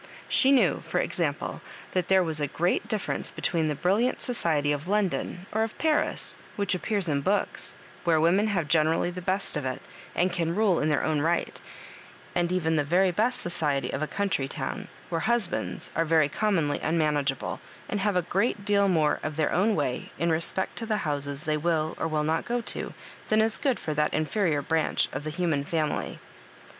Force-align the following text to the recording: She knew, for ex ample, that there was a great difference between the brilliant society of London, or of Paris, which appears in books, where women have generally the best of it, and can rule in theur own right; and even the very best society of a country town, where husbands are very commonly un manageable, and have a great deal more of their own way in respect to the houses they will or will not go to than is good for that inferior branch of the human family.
She 0.27 0.51
knew, 0.51 0.79
for 0.83 0.99
ex 0.99 1.19
ample, 1.19 1.61
that 1.91 2.07
there 2.07 2.23
was 2.23 2.41
a 2.41 2.47
great 2.47 2.87
difference 2.87 3.29
between 3.31 3.67
the 3.67 3.75
brilliant 3.75 4.19
society 4.19 4.71
of 4.71 4.87
London, 4.87 5.45
or 5.51 5.61
of 5.61 5.77
Paris, 5.77 6.37
which 6.55 6.73
appears 6.73 7.07
in 7.07 7.21
books, 7.21 7.75
where 8.03 8.19
women 8.19 8.47
have 8.47 8.67
generally 8.67 9.11
the 9.11 9.21
best 9.21 9.55
of 9.55 9.63
it, 9.63 9.79
and 10.15 10.33
can 10.33 10.55
rule 10.55 10.79
in 10.79 10.89
theur 10.89 11.03
own 11.03 11.21
right; 11.21 11.61
and 12.33 12.51
even 12.51 12.77
the 12.77 12.83
very 12.83 13.11
best 13.11 13.41
society 13.41 13.91
of 13.93 14.01
a 14.01 14.07
country 14.07 14.47
town, 14.47 14.87
where 15.09 15.21
husbands 15.21 15.91
are 15.95 16.03
very 16.03 16.29
commonly 16.29 16.81
un 16.81 16.97
manageable, 16.97 17.59
and 17.87 17.99
have 17.99 18.15
a 18.15 18.23
great 18.23 18.65
deal 18.65 18.87
more 18.87 19.19
of 19.21 19.35
their 19.35 19.51
own 19.51 19.75
way 19.75 20.11
in 20.17 20.31
respect 20.31 20.75
to 20.79 20.87
the 20.87 20.97
houses 21.05 21.43
they 21.43 21.57
will 21.57 21.93
or 21.99 22.07
will 22.07 22.23
not 22.23 22.43
go 22.43 22.59
to 22.59 22.95
than 23.29 23.39
is 23.39 23.59
good 23.59 23.79
for 23.79 23.93
that 23.93 24.15
inferior 24.15 24.63
branch 24.63 25.07
of 25.13 25.23
the 25.23 25.29
human 25.29 25.63
family. 25.63 26.17